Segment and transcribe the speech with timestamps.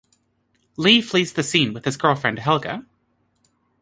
[0.77, 2.87] Lee flees the scene with his girlfriend Helga.